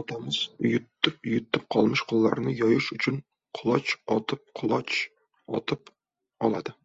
[0.00, 3.20] Otamiz uyutttib-uyutttib qolmish qo‘llarini yoyish uchun
[3.60, 4.98] quloch otib-quloch
[5.62, 5.96] otib
[6.50, 6.82] oladi.